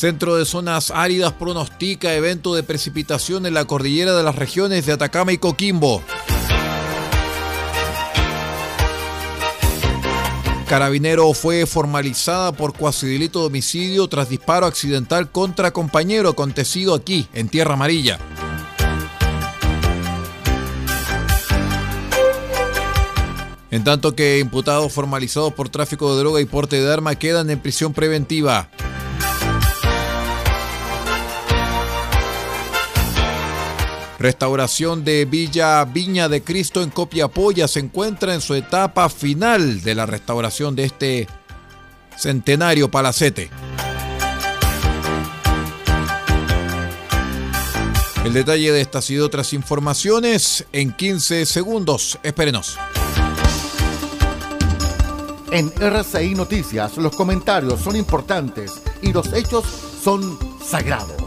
Centro 0.00 0.36
de 0.36 0.46
Zonas 0.46 0.90
Áridas 0.90 1.34
pronostica 1.34 2.14
evento 2.14 2.54
de 2.54 2.62
precipitación 2.62 3.44
en 3.44 3.52
la 3.52 3.66
cordillera 3.66 4.16
de 4.16 4.22
las 4.22 4.34
regiones 4.34 4.86
de 4.86 4.92
Atacama 4.92 5.34
y 5.34 5.36
Coquimbo. 5.36 6.02
Carabinero 10.66 11.30
fue 11.34 11.66
formalizada 11.66 12.52
por 12.52 12.72
cuasi 12.72 13.08
delito 13.08 13.40
de 13.40 13.46
homicidio 13.48 14.08
tras 14.08 14.30
disparo 14.30 14.64
accidental 14.64 15.30
contra 15.30 15.70
compañero 15.70 16.30
acontecido 16.30 16.94
aquí, 16.94 17.28
en 17.34 17.50
Tierra 17.50 17.74
Amarilla. 17.74 18.18
En 23.70 23.84
tanto 23.84 24.16
que 24.16 24.38
imputados 24.38 24.90
formalizados 24.90 25.52
por 25.52 25.68
tráfico 25.68 26.14
de 26.14 26.20
droga 26.20 26.40
y 26.40 26.46
porte 26.46 26.80
de 26.80 26.90
arma 26.90 27.16
quedan 27.16 27.50
en 27.50 27.60
prisión 27.60 27.92
preventiva. 27.92 28.70
Restauración 34.20 35.02
de 35.02 35.24
Villa 35.24 35.82
Viña 35.86 36.28
de 36.28 36.42
Cristo 36.42 36.82
en 36.82 36.90
Copiapoya 36.90 37.66
se 37.66 37.80
encuentra 37.80 38.34
en 38.34 38.42
su 38.42 38.54
etapa 38.54 39.08
final 39.08 39.80
de 39.80 39.94
la 39.94 40.04
restauración 40.04 40.76
de 40.76 40.84
este 40.84 41.26
centenario 42.18 42.90
palacete. 42.90 43.48
El 48.22 48.34
detalle 48.34 48.72
de 48.72 48.82
estas 48.82 49.08
y 49.08 49.14
de 49.14 49.22
otras 49.22 49.54
informaciones 49.54 50.66
en 50.70 50.92
15 50.92 51.46
segundos. 51.46 52.18
Espérenos. 52.22 52.76
En 55.50 55.72
RCI 55.80 56.34
Noticias 56.34 56.98
los 56.98 57.16
comentarios 57.16 57.80
son 57.80 57.96
importantes 57.96 58.82
y 59.00 59.14
los 59.14 59.32
hechos 59.32 59.64
son 60.04 60.38
sagrados. 60.62 61.19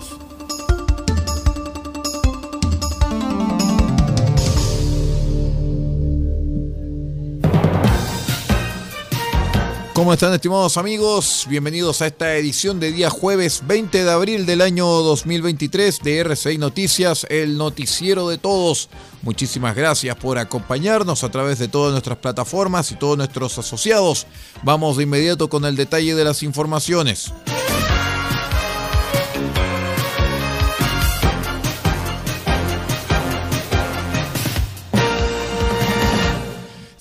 ¿Cómo 10.04 10.12
están 10.12 10.34
estimados 10.34 10.76
amigos? 10.76 11.46
Bienvenidos 11.48 12.02
a 12.02 12.08
esta 12.08 12.36
edición 12.36 12.78
de 12.78 12.92
día 12.92 13.10
jueves 13.10 13.64
20 13.66 14.04
de 14.04 14.12
abril 14.12 14.46
del 14.46 14.60
año 14.60 14.86
2023 14.86 16.02
de 16.04 16.20
RCI 16.20 16.58
Noticias, 16.58 17.26
el 17.30 17.58
noticiero 17.58 18.28
de 18.28 18.38
todos. 18.38 18.90
Muchísimas 19.22 19.78
gracias 19.78 20.14
por 20.18 20.40
acompañarnos 20.40 21.24
a 21.24 21.32
través 21.32 21.58
de 21.58 21.70
todas 21.70 21.94
nuestras 21.94 22.18
plataformas 22.18 22.92
y 22.92 22.96
todos 22.96 23.16
nuestros 23.16 23.58
asociados. 23.58 24.28
Vamos 24.62 24.98
de 24.98 25.04
inmediato 25.04 25.48
con 25.48 25.64
el 25.64 25.78
detalle 25.78 26.16
de 26.16 26.26
las 26.26 26.44
informaciones. 26.44 27.32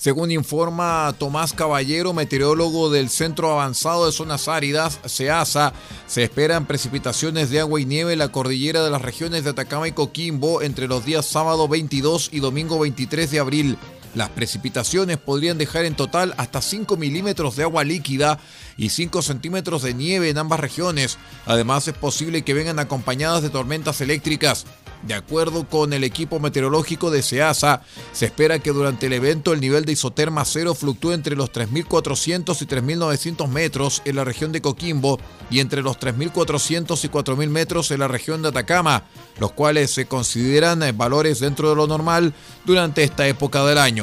Según 0.03 0.31
informa 0.31 1.15
Tomás 1.17 1.53
Caballero, 1.53 2.11
meteorólogo 2.11 2.89
del 2.89 3.09
Centro 3.09 3.53
Avanzado 3.53 4.05
de 4.05 4.11
Zonas 4.11 4.49
Áridas, 4.49 4.99
SEASA, 5.05 5.71
se 6.07 6.23
esperan 6.23 6.65
precipitaciones 6.65 7.49
de 7.49 7.61
agua 7.61 7.79
y 7.79 7.85
nieve 7.85 8.11
en 8.11 8.19
la 8.19 8.27
cordillera 8.27 8.83
de 8.83 8.89
las 8.89 9.01
regiones 9.01 9.45
de 9.45 9.51
Atacama 9.51 9.87
y 9.87 9.93
Coquimbo 9.93 10.61
entre 10.61 10.89
los 10.89 11.05
días 11.05 11.25
sábado 11.25 11.69
22 11.69 12.31
y 12.33 12.41
domingo 12.41 12.79
23 12.79 13.31
de 13.31 13.39
abril. 13.39 13.77
Las 14.15 14.29
precipitaciones 14.29 15.17
podrían 15.17 15.57
dejar 15.57 15.85
en 15.85 15.95
total 15.95 16.35
hasta 16.37 16.61
5 16.61 16.97
milímetros 16.97 17.55
de 17.55 17.63
agua 17.63 17.83
líquida 17.83 18.39
y 18.77 18.89
5 18.89 19.21
centímetros 19.21 19.81
de 19.81 19.93
nieve 19.93 20.29
en 20.29 20.37
ambas 20.37 20.59
regiones. 20.59 21.17
Además 21.45 21.87
es 21.87 21.95
posible 21.95 22.43
que 22.43 22.53
vengan 22.53 22.79
acompañadas 22.79 23.41
de 23.41 23.49
tormentas 23.49 24.01
eléctricas. 24.01 24.65
De 25.03 25.13
acuerdo 25.13 25.67
con 25.67 25.91
el 25.91 26.05
equipo 26.05 26.39
meteorológico 26.39 27.11
de 27.11 27.21
SEASA, 27.21 27.81
se 28.13 28.25
espera 28.25 28.59
que 28.59 28.71
durante 28.71 29.07
el 29.07 29.13
evento 29.13 29.51
el 29.51 29.59
nivel 29.59 29.83
de 29.83 29.91
isoterma 29.91 30.45
cero 30.45 30.75
fluctúe 30.75 31.11
entre 31.11 31.35
los 31.35 31.51
3.400 31.51 32.61
y 32.61 32.65
3.900 32.65 33.47
metros 33.49 34.01
en 34.05 34.15
la 34.15 34.23
región 34.23 34.53
de 34.53 34.61
Coquimbo 34.61 35.19
y 35.49 35.59
entre 35.59 35.81
los 35.81 35.99
3.400 35.99 37.03
y 37.03 37.09
4.000 37.09 37.49
metros 37.49 37.91
en 37.91 37.99
la 37.99 38.07
región 38.07 38.41
de 38.41 38.49
Atacama, 38.49 39.03
los 39.39 39.51
cuales 39.51 39.91
se 39.91 40.05
consideran 40.05 40.81
valores 40.97 41.41
dentro 41.41 41.69
de 41.69 41.75
lo 41.75 41.85
normal 41.85 42.33
durante 42.63 43.03
esta 43.03 43.27
época 43.27 43.65
del 43.65 43.79
año. 43.79 44.02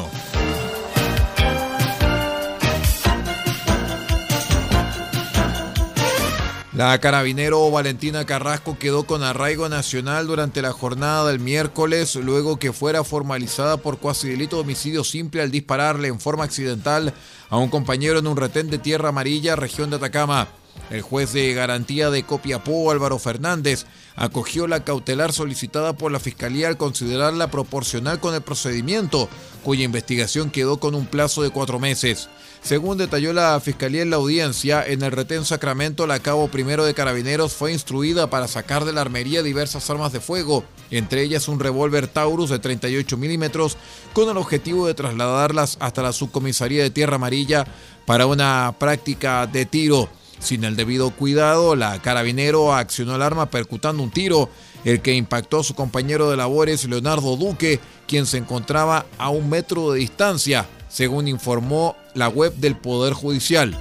La 6.81 6.99
carabinero 6.99 7.71
Valentina 7.71 8.25
Carrasco 8.25 8.78
quedó 8.78 9.05
con 9.05 9.22
arraigo 9.22 9.69
nacional 9.69 10.27
durante 10.27 10.62
la 10.62 10.72
jornada 10.72 11.27
del 11.28 11.38
miércoles, 11.38 12.15
luego 12.15 12.59
que 12.59 12.72
fuera 12.72 13.05
formalizada 13.05 13.77
por 13.77 13.99
cuasi 13.99 14.31
delito 14.31 14.56
de 14.56 14.62
homicidio 14.62 15.05
simple 15.05 15.43
al 15.43 15.50
dispararle 15.50 16.09
en 16.09 16.19
forma 16.19 16.44
accidental 16.44 17.12
a 17.50 17.59
un 17.59 17.69
compañero 17.69 18.21
en 18.21 18.27
un 18.27 18.38
retén 18.38 18.71
de 18.71 18.78
Tierra 18.78 19.11
Amarilla, 19.11 19.56
región 19.56 19.91
de 19.91 19.97
Atacama. 19.97 20.49
El 20.88 21.03
juez 21.03 21.34
de 21.34 21.53
garantía 21.53 22.09
de 22.09 22.22
Copiapó, 22.22 22.91
Álvaro 22.91 23.19
Fernández, 23.19 23.84
acogió 24.20 24.66
la 24.66 24.84
cautelar 24.84 25.32
solicitada 25.32 25.94
por 25.94 26.12
la 26.12 26.20
Fiscalía 26.20 26.69
al 26.69 26.76
considerarla 26.76 27.50
proporcional 27.50 28.20
con 28.20 28.34
el 28.34 28.42
procedimiento, 28.42 29.31
cuya 29.64 29.84
investigación 29.84 30.50
quedó 30.50 30.78
con 30.78 30.94
un 30.94 31.06
plazo 31.06 31.42
de 31.42 31.48
cuatro 31.48 31.78
meses. 31.81 32.28
Según 32.62 32.98
detalló 32.98 33.32
la 33.32 33.58
Fiscalía 33.60 34.03
en 34.03 34.10
la 34.10 34.16
audiencia, 34.16 34.84
en 34.86 35.00
el 35.00 35.12
retén 35.12 35.47
Sacramento, 35.47 36.06
la 36.06 36.19
cabo 36.20 36.48
primero 36.48 36.84
de 36.84 36.92
Carabineros 36.92 37.54
fue 37.54 37.72
instruida 37.72 38.28
para 38.28 38.47
sacar 38.47 38.84
de 38.84 38.92
la 38.92 39.00
armería 39.00 39.42
diversas 39.42 39.88
armas 39.88 40.12
de 40.12 40.20
fuego, 40.20 40.64
entre 40.91 41.22
ellas 41.22 41.48
un 41.48 41.58
revólver 41.58 42.06
Taurus 42.06 42.50
de 42.50 42.58
38 42.58 43.16
milímetros, 43.16 43.78
con 44.12 44.28
el 44.28 44.37
objetivo 44.37 44.87
de 44.87 44.92
trasladarlas 44.92 45.78
hasta 45.81 46.02
la 46.02 46.12
subcomisaría 46.12 46.82
de 46.82 46.91
Tierra 46.91 47.16
Amarilla 47.16 47.66
para 48.04 48.26
una 48.26 48.75
práctica 48.78 49.47
de 49.47 49.64
tiro. 49.64 50.10
Sin 50.40 50.64
el 50.64 50.74
debido 50.74 51.10
cuidado, 51.10 51.76
la 51.76 52.00
carabinero 52.00 52.75
accionó 52.75 53.14
el 53.14 53.22
arma 53.22 53.50
percutando 53.50 54.02
un 54.02 54.10
tiro, 54.10 54.48
el 54.84 55.00
que 55.02 55.14
impactó 55.14 55.60
a 55.60 55.64
su 55.64 55.75
compañero 55.75 56.31
de 56.31 56.37
labores 56.37 56.84
Leonardo 56.87 57.37
Duque, 57.37 57.78
quien 58.08 58.26
se 58.26 58.38
encontraba 58.38 59.06
a 59.19 59.28
un 59.28 59.48
metro 59.48 59.92
de 59.92 60.00
distancia 60.00 60.66
según 60.88 61.28
informó 61.28 61.94
la 62.14 62.28
web 62.28 62.54
del 62.56 62.76
Poder 62.76 63.12
Judicial. 63.12 63.78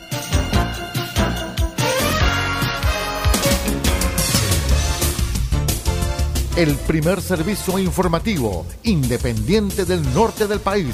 El 6.55 6.75
primer 6.75 7.21
servicio 7.21 7.79
informativo 7.79 8.65
independiente 8.83 9.85
del 9.85 10.13
norte 10.13 10.45
del 10.45 10.59
país. 10.59 10.93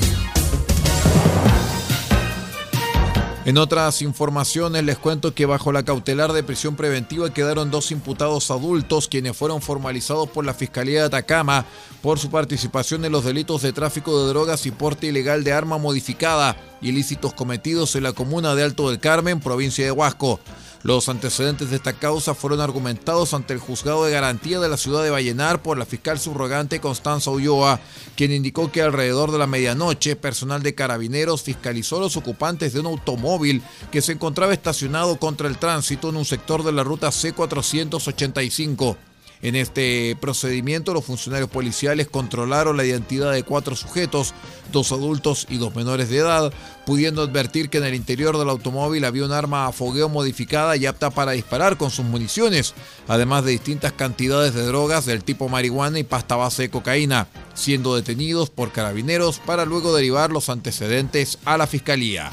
En 3.43 3.57
otras 3.57 4.03
informaciones 4.03 4.83
les 4.83 4.99
cuento 4.99 5.33
que 5.33 5.47
bajo 5.47 5.71
la 5.71 5.81
cautelar 5.81 6.31
de 6.31 6.43
prisión 6.43 6.75
preventiva 6.75 7.33
quedaron 7.33 7.71
dos 7.71 7.91
imputados 7.91 8.51
adultos 8.51 9.07
quienes 9.07 9.35
fueron 9.35 9.63
formalizados 9.63 10.29
por 10.29 10.45
la 10.45 10.53
Fiscalía 10.53 10.99
de 10.99 11.05
Atacama 11.07 11.65
por 12.03 12.19
su 12.19 12.29
participación 12.29 13.03
en 13.03 13.11
los 13.11 13.25
delitos 13.25 13.63
de 13.63 13.73
tráfico 13.73 14.21
de 14.21 14.29
drogas 14.29 14.67
y 14.67 14.71
porte 14.71 15.07
ilegal 15.07 15.43
de 15.43 15.53
arma 15.53 15.79
modificada, 15.79 16.55
ilícitos 16.83 17.33
cometidos 17.33 17.95
en 17.95 18.03
la 18.03 18.13
comuna 18.13 18.53
de 18.53 18.61
Alto 18.61 18.89
del 18.89 18.99
Carmen, 18.99 19.39
provincia 19.39 19.83
de 19.83 19.91
Huasco. 19.91 20.39
Los 20.83 21.09
antecedentes 21.09 21.69
de 21.69 21.75
esta 21.75 21.93
causa 21.93 22.33
fueron 22.33 22.59
argumentados 22.59 23.35
ante 23.35 23.53
el 23.53 23.59
juzgado 23.59 24.05
de 24.05 24.11
garantía 24.11 24.59
de 24.59 24.67
la 24.67 24.77
ciudad 24.77 25.03
de 25.03 25.11
Vallenar 25.11 25.61
por 25.61 25.77
la 25.77 25.85
fiscal 25.85 26.19
subrogante 26.19 26.81
Constanza 26.81 27.29
Ulloa, 27.29 27.79
quien 28.15 28.31
indicó 28.31 28.71
que 28.71 28.81
alrededor 28.81 29.31
de 29.31 29.37
la 29.37 29.45
medianoche 29.45 30.15
personal 30.15 30.63
de 30.63 30.73
carabineros 30.73 31.43
fiscalizó 31.43 31.97
a 31.97 32.01
los 32.01 32.17
ocupantes 32.17 32.73
de 32.73 32.79
un 32.79 32.87
automóvil 32.87 33.61
que 33.91 34.01
se 34.01 34.13
encontraba 34.13 34.53
estacionado 34.53 35.17
contra 35.17 35.47
el 35.47 35.59
tránsito 35.59 36.09
en 36.09 36.15
un 36.15 36.25
sector 36.25 36.63
de 36.63 36.71
la 36.71 36.83
ruta 36.83 37.09
C485. 37.09 39.10
En 39.41 39.55
este 39.55 40.15
procedimiento, 40.19 40.93
los 40.93 41.05
funcionarios 41.05 41.49
policiales 41.49 42.07
controlaron 42.07 42.77
la 42.77 42.85
identidad 42.85 43.31
de 43.31 43.43
cuatro 43.43 43.75
sujetos, 43.75 44.33
dos 44.71 44.91
adultos 44.91 45.47
y 45.49 45.57
dos 45.57 45.75
menores 45.75 46.09
de 46.09 46.17
edad, 46.17 46.53
pudiendo 46.85 47.23
advertir 47.23 47.69
que 47.69 47.79
en 47.79 47.85
el 47.85 47.95
interior 47.95 48.37
del 48.37 48.49
automóvil 48.49 49.03
había 49.03 49.25
un 49.25 49.31
arma 49.31 49.65
a 49.65 49.71
fogueo 49.71 50.09
modificada 50.09 50.77
y 50.77 50.85
apta 50.85 51.09
para 51.09 51.31
disparar 51.31 51.77
con 51.77 51.89
sus 51.89 52.05
municiones, 52.05 52.75
además 53.07 53.43
de 53.43 53.51
distintas 53.51 53.93
cantidades 53.93 54.53
de 54.53 54.65
drogas 54.65 55.05
del 55.05 55.23
tipo 55.23 55.49
marihuana 55.49 55.97
y 55.97 56.03
pasta 56.03 56.35
base 56.35 56.63
de 56.63 56.69
cocaína, 56.69 57.27
siendo 57.55 57.95
detenidos 57.95 58.51
por 58.51 58.71
carabineros 58.71 59.39
para 59.39 59.65
luego 59.65 59.95
derivar 59.95 60.31
los 60.31 60.49
antecedentes 60.49 61.39
a 61.45 61.57
la 61.57 61.65
fiscalía. 61.65 62.31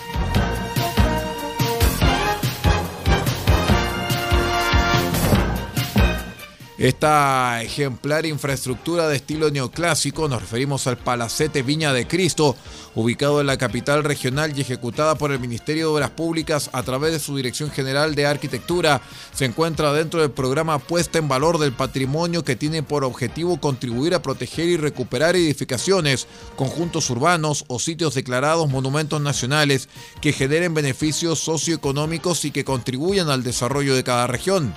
Esta 6.79 7.61
ejemplar 7.61 8.25
infraestructura 8.25 9.09
de 9.09 9.17
estilo 9.17 9.51
neoclásico, 9.51 10.29
nos 10.29 10.43
referimos 10.43 10.87
al 10.87 10.97
Palacete 10.97 11.63
Viña 11.63 11.93
de 11.93 12.07
Cristo, 12.07 12.55
ubicado 12.95 13.41
en 13.41 13.49
la 13.49 13.59
capital 13.59 14.05
regional 14.05 14.57
y 14.57 14.61
ejecutada 14.61 15.17
por 15.17 15.33
el 15.33 15.41
Ministerio 15.41 15.89
de 15.89 15.95
Obras 15.95 16.11
Públicas 16.11 16.71
a 16.73 16.85
través 16.85 17.11
de 17.11 17.19
su 17.19 17.35
Dirección 17.35 17.73
General 17.73 18.15
de 18.15 18.27
Arquitectura, 18.27 19.01
se 19.35 19.45
encuentra 19.45 19.93
dentro 19.93 20.21
del 20.21 20.31
programa 20.31 20.79
Puesta 20.79 21.19
en 21.19 21.27
Valor 21.27 21.59
del 21.59 21.73
Patrimonio 21.73 22.45
que 22.45 22.55
tiene 22.55 22.85
por 22.85 23.03
objetivo 23.03 23.59
contribuir 23.59 24.15
a 24.15 24.23
proteger 24.23 24.69
y 24.69 24.77
recuperar 24.77 25.35
edificaciones, 25.35 26.29
conjuntos 26.55 27.11
urbanos 27.11 27.65
o 27.67 27.81
sitios 27.81 28.15
declarados 28.15 28.71
monumentos 28.71 29.21
nacionales 29.21 29.89
que 30.21 30.33
generen 30.33 30.75
beneficios 30.75 31.41
socioeconómicos 31.41 32.45
y 32.45 32.53
que 32.53 32.65
contribuyan 32.65 33.31
al 33.31 33.43
desarrollo 33.43 33.97
de 33.97 34.05
cada 34.05 34.29
región 34.29 34.73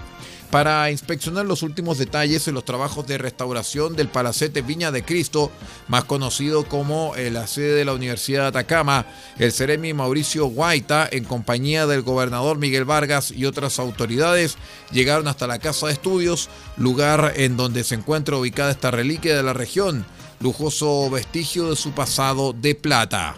para 0.52 0.92
inspeccionar 0.92 1.46
los 1.46 1.64
últimos 1.64 1.98
detalles 1.98 2.48
en 2.48 2.54
los 2.54 2.66
trabajos 2.66 3.08
de 3.08 3.18
restauración 3.18 3.96
del 3.96 4.10
Palacete 4.10 4.62
Viña 4.62 4.92
de 4.92 5.04
Cristo, 5.04 5.50
más 5.88 6.04
conocido 6.04 6.66
como 6.66 7.16
eh, 7.16 7.32
la 7.32 7.48
sede 7.48 7.74
de 7.74 7.86
la 7.86 7.94
Universidad 7.94 8.42
de 8.42 8.48
Atacama. 8.50 9.06
El 9.40 9.54
Ceremi 9.54 9.94
Mauricio 9.94 10.48
Guaita, 10.48 11.08
en 11.10 11.24
compañía 11.24 11.88
del 11.88 12.02
gobernador 12.02 12.58
Miguel 12.58 12.84
Vargas 12.84 13.32
y 13.32 13.46
otras 13.46 13.80
autoridades, 13.80 14.58
llegaron 14.92 15.30
hasta 15.30 15.48
la 15.48 15.60
Casa 15.60 15.88
de 15.88 15.94
Estudios, 15.94 16.50
lugar 16.76 17.34
en 17.38 17.56
donde 17.56 17.86
se 17.86 17.96
encuentra 17.96 18.36
ubicada 18.36 18.72
esta 18.72 18.92
reliquia 18.92 19.36
de 19.38 19.44
la 19.44 19.54
región, 19.54 20.06
lujoso 20.42 21.10
vestigio 21.10 21.70
de 21.70 21.78
su 21.78 21.92
pasado 21.92 22.52
de 22.52 22.76
plata. 22.76 23.38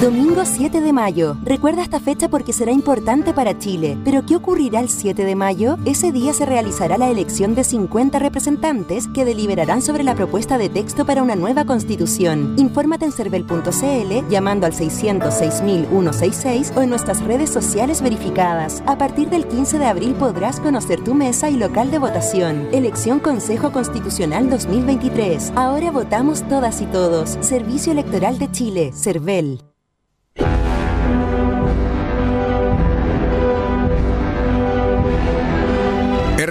Domingo 0.00 0.44
7 0.46 0.80
de 0.80 0.94
mayo. 0.94 1.36
Recuerda 1.44 1.82
esta 1.82 2.00
fecha 2.00 2.30
porque 2.30 2.54
será 2.54 2.72
importante 2.72 3.34
para 3.34 3.58
Chile. 3.58 3.98
Pero 4.02 4.24
¿qué 4.24 4.34
ocurrirá 4.34 4.80
el 4.80 4.88
7 4.88 5.26
de 5.26 5.34
mayo? 5.34 5.76
Ese 5.84 6.10
día 6.10 6.32
se 6.32 6.46
realizará 6.46 6.96
la 6.96 7.10
elección 7.10 7.54
de 7.54 7.64
50 7.64 8.18
representantes 8.18 9.08
que 9.08 9.26
deliberarán 9.26 9.82
sobre 9.82 10.02
la 10.02 10.14
propuesta 10.14 10.56
de 10.56 10.70
texto 10.70 11.04
para 11.04 11.22
una 11.22 11.36
nueva 11.36 11.66
constitución. 11.66 12.54
Infórmate 12.56 13.04
en 13.04 13.12
cervel.cl 13.12 14.30
llamando 14.30 14.64
al 14.64 14.72
606.166 14.72 16.74
o 16.74 16.80
en 16.80 16.88
nuestras 16.88 17.22
redes 17.22 17.50
sociales 17.50 18.00
verificadas. 18.00 18.82
A 18.86 18.96
partir 18.96 19.28
del 19.28 19.46
15 19.46 19.78
de 19.78 19.84
abril 19.84 20.14
podrás 20.14 20.60
conocer 20.60 21.04
tu 21.04 21.12
mesa 21.12 21.50
y 21.50 21.56
local 21.56 21.90
de 21.90 21.98
votación. 21.98 22.70
Elección 22.72 23.20
Consejo 23.20 23.70
Constitucional 23.70 24.48
2023. 24.48 25.52
Ahora 25.56 25.90
votamos 25.90 26.42
todas 26.48 26.80
y 26.80 26.86
todos. 26.86 27.36
Servicio 27.42 27.92
Electoral 27.92 28.38
de 28.38 28.50
Chile, 28.50 28.92
CERVEL. 28.94 29.69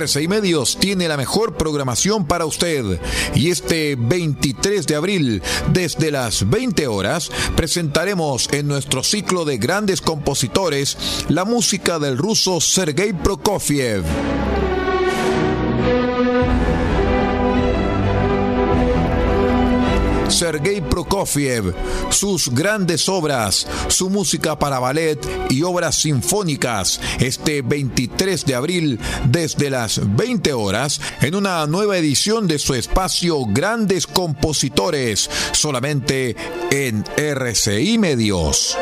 RCI 0.09 0.27
Medios 0.27 0.77
tiene 0.79 1.07
la 1.07 1.17
mejor 1.17 1.55
programación 1.55 2.25
para 2.25 2.47
usted 2.47 2.99
y 3.35 3.51
este 3.51 3.95
23 3.95 4.87
de 4.87 4.95
abril, 4.95 5.43
desde 5.71 6.09
las 6.09 6.49
20 6.49 6.87
horas, 6.87 7.29
presentaremos 7.55 8.49
en 8.51 8.67
nuestro 8.67 9.03
ciclo 9.03 9.45
de 9.45 9.59
grandes 9.59 10.01
compositores 10.01 10.97
la 11.27 11.45
música 11.45 11.99
del 11.99 12.17
ruso 12.17 12.59
Sergei 12.59 13.13
Prokofiev. 13.13 14.03
Sergei 20.29 20.81
Prokofiev, 20.81 21.73
sus 22.09 22.49
grandes 22.49 23.09
obras, 23.09 23.67
su 23.87 24.09
música 24.09 24.57
para 24.57 24.79
ballet 24.79 25.19
y 25.49 25.63
obras 25.63 25.95
sinfónicas, 25.95 27.01
este 27.19 27.61
23 27.61 28.45
de 28.45 28.55
abril 28.55 28.99
desde 29.25 29.69
las 29.69 30.01
20 30.15 30.53
horas 30.53 31.01
en 31.21 31.35
una 31.35 31.65
nueva 31.67 31.97
edición 31.97 32.47
de 32.47 32.59
su 32.59 32.73
espacio 32.73 33.45
Grandes 33.47 34.07
Compositores, 34.07 35.29
solamente 35.51 36.35
en 36.71 37.03
RCI 37.17 37.97
Medios. 37.97 38.77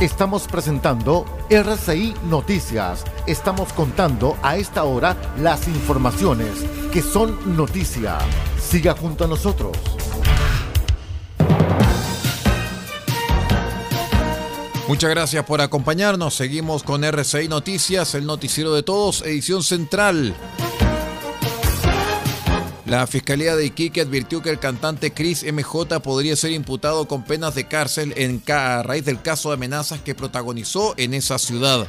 Estamos 0.00 0.48
presentando 0.48 1.24
RCI 1.48 2.14
Noticias. 2.24 3.04
Estamos 3.28 3.72
contando 3.72 4.36
a 4.42 4.56
esta 4.56 4.82
hora 4.82 5.16
las 5.38 5.68
informaciones 5.68 6.64
que 6.92 7.00
son 7.00 7.56
noticia. 7.56 8.18
Siga 8.60 8.96
junto 8.96 9.24
a 9.24 9.28
nosotros. 9.28 9.76
Muchas 14.88 15.10
gracias 15.10 15.44
por 15.44 15.60
acompañarnos. 15.60 16.34
Seguimos 16.34 16.82
con 16.82 17.04
RCI 17.04 17.46
Noticias, 17.46 18.16
el 18.16 18.26
noticiero 18.26 18.74
de 18.74 18.82
todos, 18.82 19.22
edición 19.22 19.62
central. 19.62 20.34
La 22.86 23.06
Fiscalía 23.06 23.56
de 23.56 23.64
Iquique 23.64 24.02
advirtió 24.02 24.42
que 24.42 24.50
el 24.50 24.58
cantante 24.58 25.10
Chris 25.12 25.42
MJ 25.50 26.00
podría 26.02 26.36
ser 26.36 26.52
imputado 26.52 27.08
con 27.08 27.22
penas 27.22 27.54
de 27.54 27.64
cárcel 27.64 28.12
en 28.16 28.42
a 28.46 28.82
raíz 28.82 29.06
del 29.06 29.22
caso 29.22 29.48
de 29.48 29.54
amenazas 29.54 30.00
que 30.00 30.14
protagonizó 30.14 30.92
en 30.98 31.14
esa 31.14 31.38
ciudad. 31.38 31.86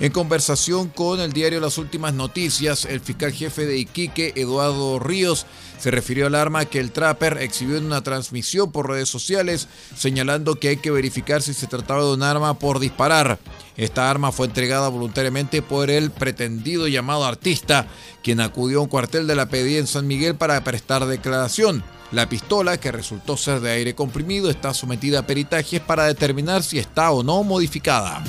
En 0.00 0.12
conversación 0.12 0.90
con 0.90 1.18
el 1.18 1.32
diario 1.32 1.58
Las 1.58 1.76
Últimas 1.76 2.14
Noticias, 2.14 2.84
el 2.84 3.00
fiscal 3.00 3.32
jefe 3.32 3.66
de 3.66 3.78
Iquique, 3.78 4.32
Eduardo 4.36 5.00
Ríos, 5.00 5.44
se 5.76 5.90
refirió 5.90 6.28
al 6.28 6.36
arma 6.36 6.66
que 6.66 6.78
el 6.78 6.92
trapper 6.92 7.38
exhibió 7.38 7.78
en 7.78 7.86
una 7.86 8.02
transmisión 8.02 8.70
por 8.70 8.88
redes 8.88 9.08
sociales, 9.08 9.66
señalando 9.96 10.54
que 10.54 10.68
hay 10.68 10.76
que 10.76 10.92
verificar 10.92 11.42
si 11.42 11.52
se 11.52 11.66
trataba 11.66 12.04
de 12.04 12.12
un 12.12 12.22
arma 12.22 12.60
por 12.60 12.78
disparar. 12.78 13.40
Esta 13.76 14.08
arma 14.08 14.30
fue 14.30 14.46
entregada 14.46 14.88
voluntariamente 14.88 15.62
por 15.62 15.90
el 15.90 16.12
pretendido 16.12 16.86
llamado 16.86 17.24
artista, 17.24 17.88
quien 18.22 18.40
acudió 18.40 18.78
a 18.78 18.82
un 18.82 18.88
cuartel 18.88 19.26
de 19.26 19.34
la 19.34 19.48
pedía 19.48 19.80
en 19.80 19.88
San 19.88 20.06
Miguel 20.06 20.36
para 20.36 20.62
prestar 20.62 21.06
declaración. 21.06 21.82
La 22.12 22.28
pistola, 22.28 22.78
que 22.78 22.92
resultó 22.92 23.36
ser 23.36 23.58
de 23.60 23.72
aire 23.72 23.96
comprimido, 23.96 24.48
está 24.48 24.72
sometida 24.74 25.20
a 25.20 25.26
peritajes 25.26 25.80
para 25.80 26.04
determinar 26.04 26.62
si 26.62 26.78
está 26.78 27.10
o 27.10 27.24
no 27.24 27.42
modificada. 27.42 28.22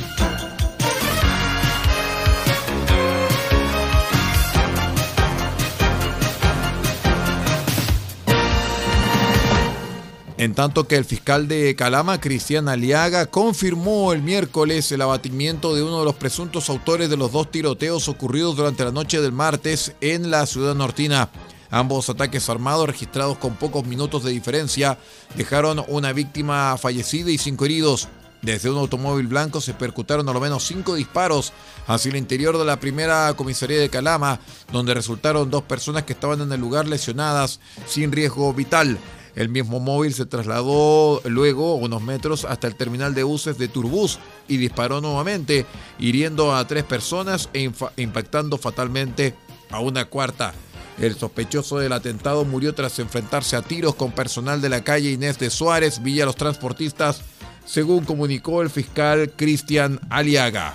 En 10.39 10.55
tanto 10.55 10.87
que 10.87 10.95
el 10.95 11.03
fiscal 11.03 11.49
de 11.49 11.75
Calama, 11.75 12.21
Cristian 12.21 12.69
Aliaga, 12.69 13.25
confirmó 13.25 14.13
el 14.13 14.21
miércoles 14.21 14.89
el 14.93 15.01
abatimiento 15.01 15.75
de 15.75 15.83
uno 15.83 15.99
de 15.99 16.05
los 16.05 16.15
presuntos 16.15 16.69
autores 16.69 17.09
de 17.09 17.17
los 17.17 17.33
dos 17.33 17.51
tiroteos 17.51 18.07
ocurridos 18.07 18.55
durante 18.55 18.85
la 18.85 18.91
noche 18.91 19.19
del 19.19 19.33
martes 19.33 19.95
en 19.99 20.31
la 20.31 20.45
ciudad 20.45 20.75
nortina. 20.75 21.27
Ambos 21.69 22.09
ataques 22.09 22.47
armados, 22.47 22.87
registrados 22.87 23.37
con 23.37 23.57
pocos 23.57 23.85
minutos 23.85 24.23
de 24.23 24.31
diferencia, 24.31 24.97
dejaron 25.35 25.83
una 25.89 26.13
víctima 26.13 26.77
fallecida 26.77 27.29
y 27.31 27.37
cinco 27.37 27.65
heridos. 27.65 28.07
Desde 28.41 28.69
un 28.69 28.77
automóvil 28.77 29.27
blanco 29.27 29.59
se 29.59 29.73
percutaron 29.73 30.29
a 30.29 30.31
lo 30.31 30.39
menos 30.39 30.65
cinco 30.65 30.95
disparos 30.95 31.51
hacia 31.85 32.11
el 32.11 32.15
interior 32.15 32.57
de 32.57 32.63
la 32.63 32.79
primera 32.79 33.33
comisaría 33.33 33.81
de 33.81 33.89
Calama, 33.89 34.39
donde 34.71 34.93
resultaron 34.93 35.51
dos 35.51 35.63
personas 35.63 36.03
que 36.03 36.13
estaban 36.13 36.39
en 36.39 36.53
el 36.53 36.61
lugar 36.61 36.87
lesionadas 36.87 37.59
sin 37.85 38.13
riesgo 38.13 38.53
vital. 38.53 38.97
El 39.35 39.49
mismo 39.49 39.79
móvil 39.79 40.13
se 40.13 40.25
trasladó 40.25 41.21
luego 41.25 41.75
unos 41.75 42.01
metros 42.01 42.45
hasta 42.45 42.67
el 42.67 42.75
terminal 42.75 43.13
de 43.13 43.23
buses 43.23 43.57
de 43.57 43.67
Turbus 43.67 44.19
y 44.47 44.57
disparó 44.57 45.01
nuevamente, 45.01 45.65
hiriendo 45.99 46.55
a 46.55 46.65
tres 46.67 46.83
personas 46.83 47.49
e 47.53 47.71
impactando 47.97 48.57
fatalmente 48.57 49.35
a 49.69 49.79
una 49.79 50.05
cuarta. 50.05 50.53
El 50.99 51.15
sospechoso 51.15 51.79
del 51.79 51.93
atentado 51.93 52.43
murió 52.43 52.75
tras 52.75 52.99
enfrentarse 52.99 53.55
a 53.55 53.61
tiros 53.61 53.95
con 53.95 54.11
personal 54.11 54.61
de 54.61 54.69
la 54.69 54.83
calle 54.83 55.11
Inés 55.11 55.39
de 55.39 55.49
Suárez, 55.49 56.03
Villa 56.03 56.25
Los 56.25 56.35
Transportistas, 56.35 57.21
según 57.65 58.03
comunicó 58.03 58.61
el 58.61 58.69
fiscal 58.69 59.31
Cristian 59.35 59.99
Aliaga. 60.09 60.73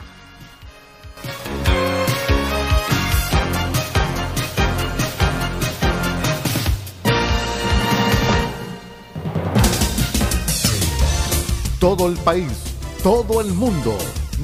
Todo 11.85 12.09
el 12.09 12.17
país, 12.17 12.49
todo 13.03 13.43
el 13.43 13.53
mundo, 13.53 13.95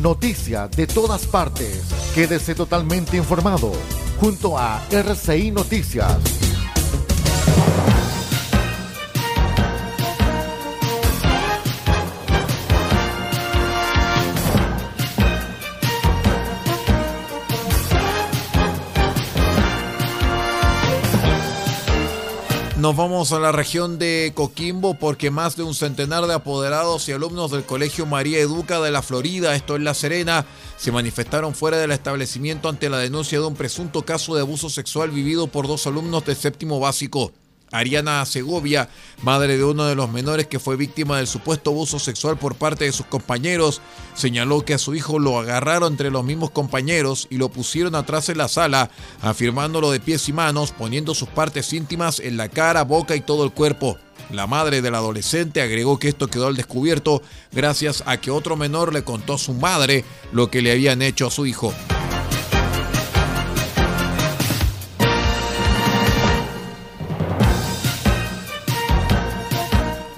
noticias 0.02 0.70
de 0.73 0.87
todas 0.87 1.26
partes. 1.26 1.85
Quédese 2.14 2.54
totalmente 2.54 3.16
informado 3.16 3.73
junto 4.20 4.59
a 4.59 4.82
RCI 4.90 5.50
Noticias. 5.50 6.39
Nos 22.80 22.96
vamos 22.96 23.30
a 23.32 23.38
la 23.38 23.52
región 23.52 23.99
de 23.99 24.32
Coquimbo 24.34 24.94
porque 24.94 25.30
más 25.30 25.54
de 25.54 25.62
un 25.62 25.75
centenar 25.75 26.26
de 26.26 26.32
apoderados 26.32 27.06
y 27.06 27.12
alumnos 27.12 27.50
del 27.50 27.64
Colegio 27.64 28.06
María 28.06 28.38
Educa 28.38 28.80
de 28.80 28.90
la 28.90 29.02
Florida, 29.02 29.54
esto 29.54 29.76
en 29.76 29.84
La 29.84 29.92
Serena, 29.92 30.46
se 30.78 30.90
manifestaron 30.90 31.54
fuera 31.54 31.76
del 31.76 31.90
establecimiento 31.90 32.70
ante 32.70 32.88
la 32.88 32.96
denuncia 32.96 33.38
de 33.38 33.44
un 33.44 33.54
presunto 33.54 34.06
caso 34.06 34.34
de 34.34 34.40
abuso 34.40 34.70
sexual 34.70 35.10
vivido 35.10 35.46
por 35.46 35.68
dos 35.68 35.87
alumnos 35.87 36.25
de 36.25 36.34
séptimo 36.34 36.80
básico. 36.80 37.32
Ariana 37.72 38.24
Segovia, 38.26 38.88
madre 39.22 39.56
de 39.56 39.64
uno 39.64 39.86
de 39.86 39.94
los 39.94 40.10
menores 40.10 40.46
que 40.46 40.58
fue 40.58 40.76
víctima 40.76 41.18
del 41.18 41.26
supuesto 41.26 41.70
abuso 41.70 41.98
sexual 41.98 42.36
por 42.38 42.56
parte 42.56 42.84
de 42.84 42.92
sus 42.92 43.06
compañeros, 43.06 43.80
señaló 44.14 44.64
que 44.64 44.74
a 44.74 44.78
su 44.78 44.94
hijo 44.94 45.18
lo 45.18 45.38
agarraron 45.38 45.92
entre 45.92 46.10
los 46.10 46.24
mismos 46.24 46.50
compañeros 46.50 47.28
y 47.30 47.36
lo 47.36 47.48
pusieron 47.48 47.94
atrás 47.94 48.28
en 48.28 48.38
la 48.38 48.48
sala, 48.48 48.90
afirmándolo 49.22 49.90
de 49.90 50.00
pies 50.00 50.28
y 50.28 50.32
manos, 50.32 50.72
poniendo 50.72 51.14
sus 51.14 51.28
partes 51.28 51.72
íntimas 51.72 52.20
en 52.20 52.36
la 52.36 52.48
cara, 52.48 52.82
boca 52.82 53.14
y 53.16 53.20
todo 53.20 53.44
el 53.44 53.52
cuerpo. 53.52 53.98
La 54.30 54.46
madre 54.46 54.80
del 54.80 54.94
adolescente 54.94 55.60
agregó 55.60 55.98
que 55.98 56.08
esto 56.08 56.28
quedó 56.28 56.46
al 56.46 56.56
descubierto 56.56 57.22
gracias 57.50 58.02
a 58.06 58.20
que 58.20 58.30
otro 58.30 58.56
menor 58.56 58.92
le 58.92 59.02
contó 59.02 59.34
a 59.34 59.38
su 59.38 59.54
madre 59.54 60.04
lo 60.32 60.50
que 60.50 60.62
le 60.62 60.72
habían 60.72 61.02
hecho 61.02 61.26
a 61.26 61.30
su 61.30 61.46
hijo. 61.46 61.74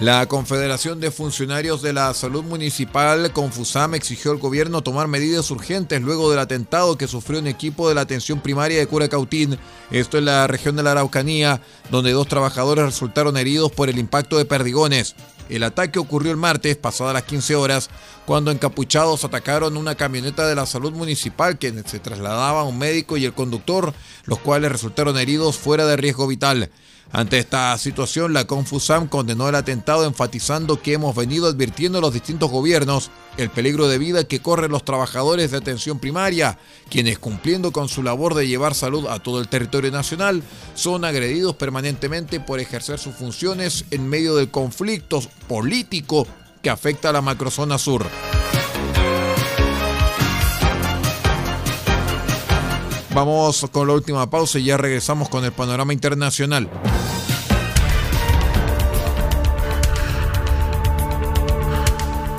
La 0.03 0.27
Confederación 0.27 0.99
de 0.99 1.13
Funcionarios 1.13 1.81
de 1.81 1.93
la 1.93 2.13
Salud 2.13 2.43
Municipal, 2.43 3.33
Confusam, 3.33 3.95
exigió 3.95 4.33
al 4.33 4.39
gobierno 4.39 4.83
tomar 4.83 5.07
medidas 5.07 5.49
urgentes 5.53 6.03
luego 6.03 6.29
del 6.29 6.41
atentado 6.41 6.99
que 6.99 7.07
sufrió 7.07 7.39
un 7.39 7.47
equipo 7.47 7.89
de 7.89 7.95
la 7.95 8.01
atención 8.01 8.41
primaria 8.41 8.81
de 8.81 8.89
Curacautín, 8.89 9.61
esto 9.93 10.19
en 10.19 10.25
la 10.25 10.49
región 10.49 10.75
de 10.75 10.83
la 10.83 10.91
Araucanía, 10.91 11.61
donde 11.93 12.11
dos 12.11 12.27
trabajadores 12.27 12.85
resultaron 12.85 13.37
heridos 13.37 13.71
por 13.71 13.89
el 13.89 14.01
impacto 14.01 14.39
de 14.39 14.45
perdigones. 14.45 15.15
El 15.49 15.63
ataque 15.63 16.01
ocurrió 16.01 16.33
el 16.33 16.37
martes, 16.37 16.77
pasadas 16.77 17.15
las 17.15 17.23
15 17.23 17.55
horas, 17.55 17.89
cuando 18.27 18.51
encapuchados 18.51 19.23
atacaron 19.23 19.77
una 19.77 19.95
camioneta 19.95 20.49
de 20.49 20.57
la 20.57 20.67
salud 20.67 20.91
municipal 20.91 21.59
que 21.59 21.73
se 21.87 22.01
trasladaba 22.01 22.65
un 22.65 22.77
médico 22.77 23.19
y 23.19 23.25
el 23.25 23.35
conductor, 23.35 23.95
los 24.25 24.41
cuales 24.41 24.73
resultaron 24.73 25.17
heridos 25.17 25.59
fuera 25.59 25.87
de 25.87 25.97
riesgo 25.97 26.27
vital. 26.27 26.71
Ante 27.15 27.39
esta 27.39 27.77
situación, 27.77 28.33
la 28.33 28.47
Confusam 28.47 29.07
condenó 29.07 29.47
el 29.47 29.55
atentado 29.55 30.07
enfatizando 30.07 30.81
que 30.81 30.95
hemos 30.95 31.15
venido 31.15 31.47
advirtiendo 31.47 31.99
a 31.99 32.01
los 32.01 32.15
distintos 32.15 32.51
gobiernos 32.51 33.11
el 33.37 33.51
peligro 33.51 33.87
de 33.87 33.99
vida 33.99 34.25
que 34.25 34.41
corren 34.41 34.71
los 34.71 34.83
trabajadores 34.83 35.51
de 35.51 35.59
atención 35.59 35.99
primaria, 35.99 36.59
quienes 36.89 37.19
cumpliendo 37.19 37.71
con 37.71 37.91
su 37.91 38.03
labor 38.03 38.35
de 38.35 38.49
llevar 38.49 38.75
salud 38.75 39.07
a 39.09 39.19
todo 39.19 39.43
el 39.43 39.49
territorio 39.49 39.91
nacional, 39.91 40.43
son 40.75 41.05
agredidos 41.05 41.55
permanentemente 41.57 42.41
por 42.41 42.61
ejercer 42.61 42.99
sus 42.99 43.15
funciones 43.15 43.85
en 43.91 44.09
medio 44.09 44.35
del 44.35 44.51
conflicto 44.51 45.21
político 45.49 46.27
que 46.63 46.71
afecta 46.71 47.11
a 47.11 47.13
la 47.13 47.21
macrozona 47.21 47.77
sur. 47.77 48.07
Vamos 53.15 53.67
con 53.71 53.87
la 53.87 53.93
última 53.93 54.31
pausa 54.31 54.59
y 54.59 54.65
ya 54.65 54.79
regresamos 54.79 55.29
con 55.29 55.45
el 55.45 55.53
panorama 55.53 55.93
internacional. 55.93 56.71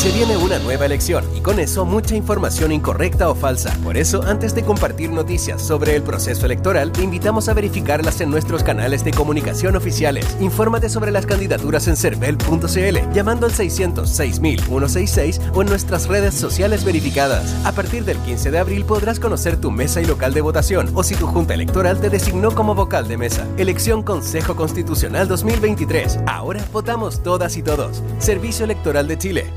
Se 0.00 0.10
viene 0.12 0.36
una 0.38 0.58
nueva 0.60 0.86
elección 0.86 1.26
y 1.36 1.42
con 1.42 1.60
eso 1.60 1.84
mucha 1.84 2.16
información 2.16 2.72
incorrecta 2.72 3.28
o 3.28 3.34
falsa. 3.34 3.76
Por 3.84 3.98
eso, 3.98 4.22
antes 4.22 4.54
de 4.54 4.64
compartir 4.64 5.10
noticias 5.10 5.60
sobre 5.60 5.94
el 5.94 6.02
proceso 6.02 6.46
electoral, 6.46 6.90
te 6.90 7.02
invitamos 7.02 7.50
a 7.50 7.52
verificarlas 7.52 8.22
en 8.22 8.30
nuestros 8.30 8.62
canales 8.62 9.04
de 9.04 9.10
comunicación 9.10 9.76
oficiales. 9.76 10.38
Infórmate 10.40 10.88
sobre 10.88 11.10
las 11.10 11.26
candidaturas 11.26 11.86
en 11.86 11.96
cervel.cl 11.96 13.12
llamando 13.12 13.44
al 13.44 13.52
606.166 13.52 15.38
o 15.52 15.60
en 15.60 15.68
nuestras 15.68 16.06
redes 16.06 16.32
sociales 16.32 16.82
verificadas. 16.82 17.54
A 17.66 17.72
partir 17.72 18.06
del 18.06 18.16
15 18.20 18.52
de 18.52 18.58
abril 18.58 18.86
podrás 18.86 19.20
conocer 19.20 19.60
tu 19.60 19.70
mesa 19.70 20.00
y 20.00 20.06
local 20.06 20.32
de 20.32 20.40
votación 20.40 20.90
o 20.94 21.02
si 21.02 21.14
tu 21.14 21.26
junta 21.26 21.52
electoral 21.52 22.00
te 22.00 22.08
designó 22.08 22.54
como 22.54 22.74
vocal 22.74 23.06
de 23.06 23.18
mesa. 23.18 23.46
Elección 23.58 24.02
Consejo 24.02 24.56
Constitucional 24.56 25.28
2023. 25.28 26.20
Ahora 26.26 26.64
votamos 26.72 27.22
todas 27.22 27.58
y 27.58 27.62
todos. 27.62 28.02
Servicio 28.18 28.64
Electoral 28.64 29.06
de 29.06 29.18
Chile. 29.18 29.52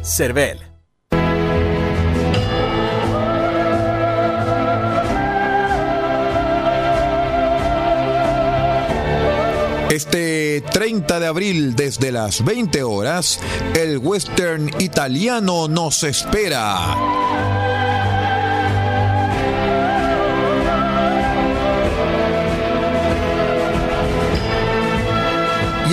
Este 9.94 10.64
30 10.72 11.20
de 11.20 11.28
abril 11.28 11.76
desde 11.76 12.12
las 12.12 12.44
20 12.44 12.82
horas, 12.82 13.40
el 13.76 14.00
western 14.00 14.72
italiano 14.80 15.68
nos 15.68 16.04
espera. 16.04 17.63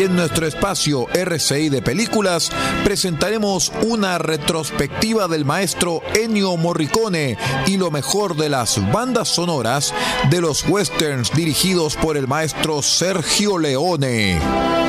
Y 0.00 0.04
en 0.04 0.16
nuestro 0.16 0.46
espacio 0.46 1.08
RCI 1.12 1.68
de 1.68 1.82
películas 1.82 2.50
presentaremos 2.84 3.70
una 3.82 4.16
retrospectiva 4.16 5.28
del 5.28 5.44
maestro 5.44 6.00
Ennio 6.14 6.56
Morricone 6.56 7.36
y 7.66 7.76
lo 7.76 7.90
mejor 7.90 8.34
de 8.36 8.48
las 8.48 8.80
bandas 8.92 9.28
sonoras 9.28 9.92
de 10.30 10.40
los 10.40 10.66
westerns 10.66 11.32
dirigidos 11.32 11.96
por 11.96 12.16
el 12.16 12.26
maestro 12.26 12.80
Sergio 12.80 13.58
Leone. 13.58 14.79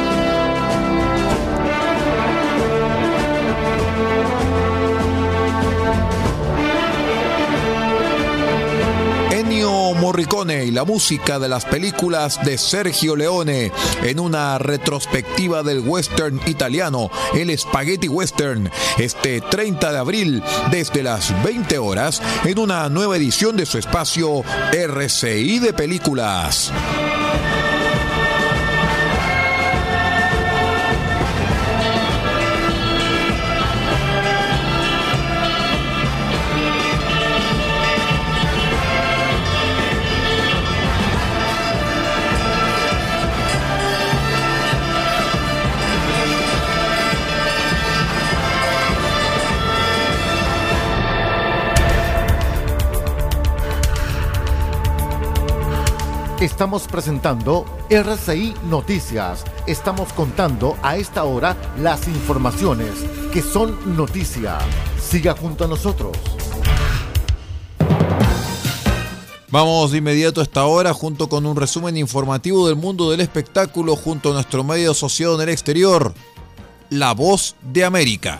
Y 10.22 10.72
la 10.72 10.84
música 10.84 11.40
de 11.40 11.50
las 11.50 11.66
películas 11.66 12.40
de 12.46 12.60
Sergio 12.60 13.16
Leone 13.16 13.72
en 14.04 14.20
una 14.20 14.60
retrospectiva 14.60 15.64
del 15.64 15.80
western 15.80 16.40
italiano, 16.46 17.10
el 17.34 17.58
Spaghetti 17.58 18.08
Western, 18.08 18.70
este 19.00 19.42
30 19.42 19.92
de 19.92 19.98
abril 19.98 20.44
desde 20.70 21.02
las 21.02 21.34
20 21.44 21.80
horas 21.80 22.22
en 22.46 22.60
una 22.60 22.88
nueva 22.90 23.18
edición 23.18 23.58
de 23.58 23.66
su 23.66 23.80
espacio 23.80 24.44
RCI 24.72 25.58
de 25.58 25.74
películas. 25.74 26.72
Estamos 56.42 56.88
presentando 56.88 57.68
RCI 57.92 58.56
Noticias. 58.68 59.44
Estamos 59.68 60.12
contando 60.12 60.76
a 60.82 60.98
esta 60.98 61.24
hora 61.24 61.56
las 61.78 62.08
informaciones 62.08 62.90
que 63.32 63.44
son 63.44 63.96
noticia. 63.96 64.58
Siga 65.00 65.36
junto 65.36 65.66
a 65.66 65.68
nosotros. 65.68 66.18
Vamos 69.50 69.92
de 69.92 70.00
inmediato 70.00 70.40
a 70.40 70.44
esta 70.44 70.66
hora 70.66 70.96
junto 70.96 71.30
con 71.30 71.46
un 71.46 71.56
resumen 71.56 71.96
informativo 71.96 72.66
del 72.66 72.76
mundo 72.76 73.12
del 73.12 73.22
espectáculo 73.22 73.96
junto 73.96 74.32
a 74.32 74.34
nuestro 74.34 74.64
medio 74.64 74.94
asociado 74.94 75.36
en 75.36 75.42
el 75.42 75.50
exterior, 75.50 76.12
La 76.90 77.14
Voz 77.14 77.56
de 77.62 77.86
América. 77.86 78.40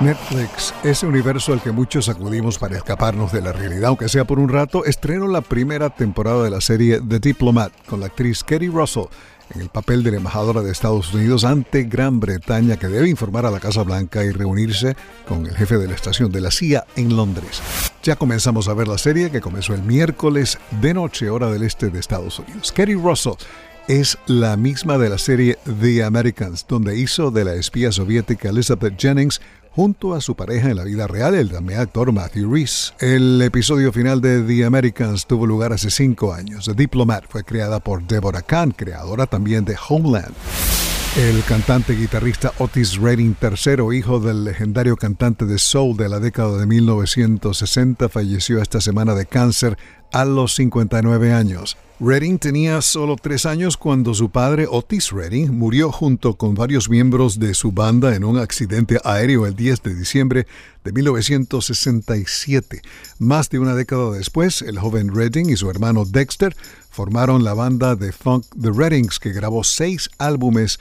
Netflix, 0.00 0.72
ese 0.84 1.06
universo 1.06 1.52
al 1.52 1.60
que 1.60 1.72
muchos 1.72 2.08
acudimos 2.08 2.58
para 2.58 2.76
escaparnos 2.76 3.32
de 3.32 3.42
la 3.42 3.52
realidad, 3.52 3.86
aunque 3.86 4.08
sea 4.08 4.24
por 4.24 4.38
un 4.38 4.48
rato, 4.48 4.84
estrenó 4.84 5.26
la 5.26 5.40
primera 5.40 5.90
temporada 5.90 6.44
de 6.44 6.50
la 6.50 6.60
serie 6.60 7.00
The 7.00 7.18
Diplomat 7.18 7.72
con 7.86 7.98
la 7.98 8.06
actriz 8.06 8.44
Kerry 8.44 8.68
Russell 8.68 9.06
en 9.54 9.60
el 9.60 9.70
papel 9.70 10.04
de 10.04 10.12
la 10.12 10.18
embajadora 10.18 10.62
de 10.62 10.70
Estados 10.70 11.12
Unidos 11.12 11.44
ante 11.44 11.82
Gran 11.84 12.20
Bretaña 12.20 12.76
que 12.76 12.86
debe 12.86 13.08
informar 13.08 13.44
a 13.44 13.50
la 13.50 13.58
Casa 13.58 13.82
Blanca 13.82 14.24
y 14.24 14.30
reunirse 14.30 14.96
con 15.26 15.46
el 15.46 15.56
jefe 15.56 15.78
de 15.78 15.88
la 15.88 15.94
estación 15.94 16.30
de 16.30 16.42
la 16.42 16.52
CIA 16.52 16.84
en 16.94 17.16
Londres. 17.16 17.60
Ya 18.04 18.14
comenzamos 18.14 18.68
a 18.68 18.74
ver 18.74 18.86
la 18.86 18.98
serie 18.98 19.32
que 19.32 19.40
comenzó 19.40 19.74
el 19.74 19.82
miércoles 19.82 20.58
de 20.80 20.94
noche 20.94 21.28
hora 21.28 21.50
del 21.50 21.64
este 21.64 21.90
de 21.90 21.98
Estados 21.98 22.38
Unidos. 22.38 22.70
Kerry 22.70 22.94
Russell 22.94 23.34
es 23.88 24.18
la 24.26 24.58
misma 24.58 24.98
de 24.98 25.08
la 25.08 25.16
serie 25.16 25.58
The 25.80 26.04
Americans, 26.04 26.66
donde 26.68 26.98
hizo 26.98 27.30
de 27.30 27.44
la 27.44 27.54
espía 27.54 27.90
soviética 27.90 28.50
Elizabeth 28.50 29.00
Jennings 29.00 29.40
junto 29.78 30.12
a 30.16 30.20
su 30.20 30.34
pareja 30.34 30.70
en 30.70 30.76
la 30.76 30.82
vida 30.82 31.06
real, 31.06 31.36
el 31.36 31.52
también 31.52 31.78
actor 31.78 32.10
Matthew 32.10 32.52
Reese. 32.52 32.94
El 32.98 33.40
episodio 33.40 33.92
final 33.92 34.20
de 34.20 34.42
The 34.42 34.64
Americans 34.64 35.24
tuvo 35.24 35.46
lugar 35.46 35.72
hace 35.72 35.88
cinco 35.88 36.34
años. 36.34 36.64
The 36.64 36.74
Diplomat 36.74 37.26
fue 37.28 37.44
creada 37.44 37.78
por 37.78 38.02
Deborah 38.02 38.42
Kahn, 38.42 38.72
creadora 38.72 39.26
también 39.26 39.64
de 39.64 39.76
Homeland. 39.88 40.34
El 41.16 41.44
cantante 41.44 41.94
guitarrista 41.94 42.52
Otis 42.58 42.96
Redding 42.96 43.36
III, 43.40 43.96
hijo 43.96 44.18
del 44.18 44.42
legendario 44.42 44.96
cantante 44.96 45.44
de 45.44 45.60
soul 45.60 45.96
de 45.96 46.08
la 46.08 46.18
década 46.18 46.58
de 46.58 46.66
1960, 46.66 48.08
falleció 48.08 48.60
esta 48.60 48.80
semana 48.80 49.14
de 49.14 49.26
cáncer 49.26 49.78
a 50.10 50.24
los 50.24 50.56
59 50.56 51.32
años. 51.32 51.76
Redding 52.00 52.38
tenía 52.38 52.80
solo 52.80 53.16
tres 53.20 53.44
años 53.44 53.76
cuando 53.76 54.14
su 54.14 54.30
padre 54.30 54.68
Otis 54.70 55.10
Redding 55.10 55.50
murió 55.50 55.90
junto 55.90 56.34
con 56.34 56.54
varios 56.54 56.88
miembros 56.88 57.40
de 57.40 57.54
su 57.54 57.72
banda 57.72 58.14
en 58.14 58.22
un 58.22 58.38
accidente 58.38 59.00
aéreo 59.02 59.46
el 59.46 59.56
10 59.56 59.82
de 59.82 59.94
diciembre 59.96 60.46
de 60.84 60.92
1967. 60.92 62.82
Más 63.18 63.50
de 63.50 63.58
una 63.58 63.74
década 63.74 64.12
después, 64.12 64.62
el 64.62 64.78
joven 64.78 65.12
Redding 65.12 65.50
y 65.50 65.56
su 65.56 65.68
hermano 65.70 66.04
Dexter 66.04 66.54
formaron 66.88 67.42
la 67.42 67.54
banda 67.54 67.96
de 67.96 68.12
funk 68.12 68.44
The 68.60 68.70
Reddings 68.72 69.18
que 69.18 69.32
grabó 69.32 69.64
seis 69.64 70.08
álbumes 70.18 70.78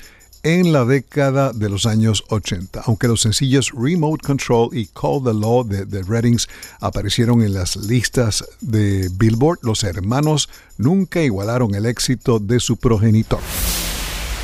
en 0.47 0.71
la 0.71 0.85
década 0.85 1.51
de 1.51 1.67
los 1.67 1.85
años 1.85 2.23
80, 2.29 2.83
aunque 2.85 3.09
los 3.09 3.19
sencillos 3.19 3.73
Remote 3.77 4.25
Control 4.25 4.69
y 4.71 4.85
Call 4.85 5.21
the 5.21 5.33
Law 5.33 5.65
de 5.65 5.85
The 5.85 6.03
Reddings 6.03 6.47
aparecieron 6.79 7.41
en 7.41 7.53
las 7.53 7.75
listas 7.75 8.45
de 8.61 9.09
Billboard, 9.11 9.59
los 9.63 9.83
hermanos 9.83 10.47
nunca 10.77 11.21
igualaron 11.21 11.75
el 11.75 11.85
éxito 11.85 12.39
de 12.39 12.61
su 12.61 12.77
progenitor. 12.77 13.41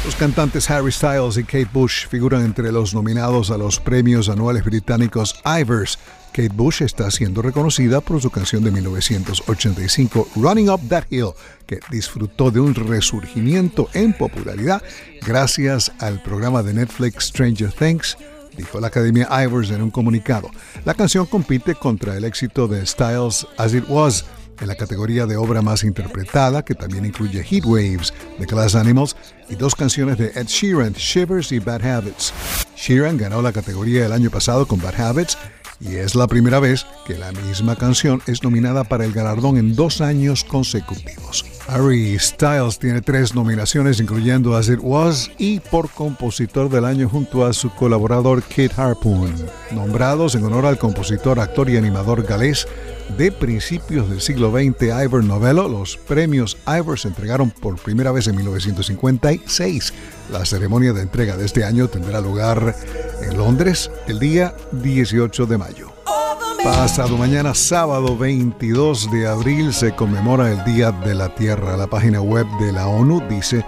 Los 0.03 0.17
cantantes 0.17 0.69
Harry 0.69 0.91
Styles 0.91 1.37
y 1.37 1.45
Kate 1.45 1.69
Bush 1.71 2.05
figuran 2.09 2.43
entre 2.43 2.73
los 2.73 2.93
nominados 2.93 3.49
a 3.49 3.57
los 3.57 3.79
premios 3.79 4.27
anuales 4.27 4.65
británicos 4.65 5.41
Ivers 5.45 5.97
Kate 6.33 6.51
Bush 6.53 6.81
está 6.81 7.09
siendo 7.11 7.43
reconocida 7.43 8.01
por 8.01 8.19
su 8.19 8.31
canción 8.31 8.63
de 8.63 8.71
1985 8.71 10.29
Running 10.35 10.69
Up 10.69 10.81
That 10.89 11.05
Hill, 11.11 11.29
que 11.67 11.79
disfrutó 11.91 12.49
de 12.49 12.59
un 12.59 12.73
resurgimiento 12.73 13.87
en 13.93 14.13
popularidad 14.13 14.81
gracias 15.21 15.91
al 15.99 16.21
programa 16.23 16.63
de 16.63 16.73
Netflix 16.73 17.25
Stranger 17.25 17.71
Things 17.71 18.17
dijo 18.57 18.79
la 18.79 18.87
Academia 18.87 19.27
Ivers 19.43 19.71
en 19.71 19.81
un 19.81 19.91
comunicado. 19.91 20.49
La 20.85 20.93
canción 20.93 21.25
compite 21.25 21.75
contra 21.75 22.17
el 22.17 22.23
éxito 22.23 22.67
de 22.67 22.85
Styles 22.85 23.47
As 23.57 23.73
It 23.73 23.85
Was 23.87 24.25
en 24.59 24.67
la 24.67 24.75
categoría 24.75 25.25
de 25.25 25.35
obra 25.35 25.61
más 25.61 25.83
interpretada, 25.83 26.63
que 26.63 26.75
también 26.75 27.05
incluye 27.05 27.43
Heat 27.43 27.65
Waves 27.65 28.13
de 28.37 28.45
Glass 28.45 28.75
Animals 28.75 29.15
y 29.49 29.55
dos 29.55 29.75
canciones 29.75 30.17
de 30.17 30.27
Ed 30.35 30.45
Sheeran, 30.45 30.93
Shivers 30.93 31.51
y 31.51 31.59
Bad 31.59 31.85
Habits. 31.85 32.33
Sheeran 32.75 33.17
ganó 33.17 33.41
la 33.41 33.51
categoría 33.51 34.05
el 34.05 34.11
año 34.11 34.29
pasado 34.29 34.67
con 34.67 34.79
Bad 34.79 34.99
Habits 34.99 35.37
y 35.85 35.95
es 35.97 36.15
la 36.15 36.27
primera 36.27 36.59
vez 36.59 36.85
que 37.05 37.17
la 37.17 37.31
misma 37.31 37.75
canción 37.75 38.21
es 38.27 38.43
nominada 38.43 38.83
para 38.83 39.05
el 39.05 39.11
galardón 39.11 39.57
en 39.57 39.75
dos 39.75 40.01
años 40.01 40.43
consecutivos. 40.43 41.45
Harry 41.67 42.17
Styles 42.19 42.79
tiene 42.79 43.01
tres 43.01 43.35
nominaciones, 43.35 43.99
incluyendo 43.99 44.55
As 44.55 44.69
It 44.69 44.79
Was 44.81 45.31
y 45.37 45.59
por 45.59 45.89
compositor 45.89 46.69
del 46.69 46.85
año 46.85 47.09
junto 47.09 47.45
a 47.45 47.53
su 47.53 47.69
colaborador 47.69 48.43
Kit 48.43 48.77
Harpoon, 48.77 49.33
nombrados 49.71 50.35
en 50.35 50.43
honor 50.43 50.65
al 50.65 50.77
compositor, 50.77 51.39
actor 51.39 51.69
y 51.69 51.77
animador 51.77 52.23
galés 52.23 52.67
de 53.17 53.31
principios 53.31 54.09
del 54.09 54.21
siglo 54.21 54.51
XX, 54.51 55.03
Ivor 55.03 55.23
Novello. 55.23 55.67
Los 55.67 55.97
premios 55.97 56.57
Ivor 56.67 56.99
se 56.99 57.09
entregaron 57.09 57.51
por 57.51 57.77
primera 57.77 58.11
vez 58.11 58.27
en 58.27 58.35
1956. 58.35 59.93
La 60.31 60.45
ceremonia 60.45 60.93
de 60.93 61.01
entrega 61.01 61.37
de 61.37 61.45
este 61.45 61.63
año 61.63 61.87
tendrá 61.87 62.21
lugar 62.21 62.75
en 63.21 63.37
Londres 63.37 63.91
el 64.07 64.19
día 64.19 64.55
18 64.71 65.45
de 65.45 65.57
mayo. 65.57 65.93
Pasado 66.63 67.17
mañana, 67.17 67.53
sábado 67.53 68.17
22 68.17 69.11
de 69.11 69.27
abril, 69.27 69.73
se 69.73 69.93
conmemora 69.93 70.49
el 70.49 70.63
Día 70.63 70.91
de 70.91 71.13
la 71.13 71.35
Tierra. 71.35 71.75
La 71.75 71.87
página 71.87 72.21
web 72.21 72.47
de 72.61 72.71
la 72.71 72.87
ONU 72.87 73.21
dice 73.29 73.65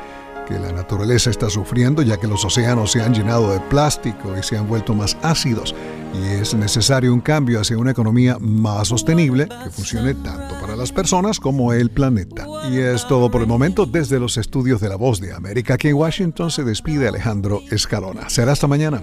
la 0.54 0.72
naturaleza 0.72 1.30
está 1.30 1.50
sufriendo 1.50 2.02
ya 2.02 2.18
que 2.18 2.28
los 2.28 2.46
océanos 2.46 2.92
se 2.92 3.02
han 3.02 3.14
llenado 3.14 3.52
de 3.52 3.60
plástico 3.60 4.38
y 4.38 4.44
se 4.44 4.58
han 4.58 4.68
vuelto 4.68 4.94
más 4.94 5.18
ácidos 5.22 5.76
y 6.14 6.42
es 6.42 6.54
necesario 6.54 7.14
un 7.14 7.22
cambio 7.22 7.60
hacia 7.60 7.78
una 7.78 7.92
economía 7.92 8.38
más 8.40 8.88
sostenible 8.88 9.48
que 9.48 9.70
funcione 9.70 10.14
tanto 10.14 10.56
para 10.62 10.76
las 10.76 10.92
personas 10.92 11.40
como 11.40 11.74
el 11.74 11.90
planeta. 11.90 12.46
Y 12.72 12.78
es 12.78 13.08
todo 13.08 13.30
por 13.30 13.42
el 13.42 13.48
momento 13.48 13.86
desde 13.86 14.20
los 14.20 14.38
estudios 14.38 14.82
de 14.82 14.90
La 14.90 14.96
Voz 14.96 15.20
de 15.20 15.34
América. 15.34 15.76
Aquí 15.76 15.90
en 15.90 15.96
Washington 15.96 16.52
se 16.52 16.64
despide 16.64 17.08
Alejandro 17.08 17.62
Escalona. 17.70 18.30
Será 18.30 18.54
hasta 18.54 18.68
mañana. 18.68 19.02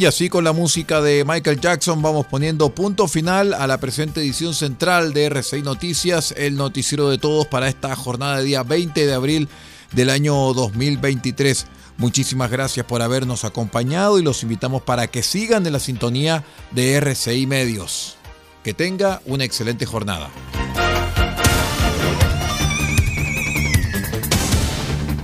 Y 0.00 0.06
así 0.06 0.28
con 0.28 0.44
la 0.44 0.52
música 0.52 1.00
de 1.00 1.24
Michael 1.24 1.60
Jackson 1.60 2.02
vamos 2.02 2.26
poniendo 2.26 2.70
punto 2.70 3.08
final 3.08 3.54
a 3.54 3.66
la 3.66 3.78
presente 3.78 4.20
edición 4.20 4.52
central 4.52 5.12
de 5.12 5.26
RCI 5.26 5.62
Noticias, 5.62 6.34
el 6.36 6.56
noticiero 6.56 7.08
de 7.08 7.18
todos 7.18 7.46
para 7.46 7.68
esta 7.68 7.94
jornada 7.94 8.38
de 8.38 8.44
día 8.44 8.62
20 8.62 9.06
de 9.06 9.14
abril 9.14 9.48
del 9.92 10.10
año 10.10 10.34
2023. 10.54 11.66
Muchísimas 11.98 12.50
gracias 12.50 12.84
por 12.84 13.00
habernos 13.00 13.44
acompañado 13.44 14.18
y 14.18 14.22
los 14.22 14.42
invitamos 14.42 14.82
para 14.82 15.06
que 15.06 15.22
sigan 15.22 15.66
en 15.66 15.72
la 15.72 15.80
sintonía 15.80 16.44
de 16.72 16.94
RCI 16.94 17.46
Medios. 17.46 18.16
Que 18.64 18.74
tenga 18.74 19.22
una 19.24 19.44
excelente 19.44 19.86
jornada. 19.86 20.30